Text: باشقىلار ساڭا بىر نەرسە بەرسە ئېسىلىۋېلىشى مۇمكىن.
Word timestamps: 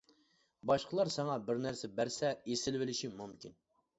باشقىلار 0.71 1.11
ساڭا 1.15 1.35
بىر 1.49 1.59
نەرسە 1.67 1.91
بەرسە 1.99 2.33
ئېسىلىۋېلىشى 2.53 3.13
مۇمكىن. 3.21 3.57